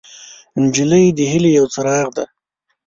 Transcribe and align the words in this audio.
نجلۍ 0.63 1.05
د 1.17 1.19
هیلې 1.31 1.51
یو 1.57 1.65
څراغ 1.73 2.07
دی. 2.15 2.25